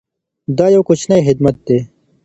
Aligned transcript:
دا 0.57 0.65
یو 0.73 0.81
کوچنی 0.87 1.21
خدمت 1.27 1.55
دی. 1.65 1.77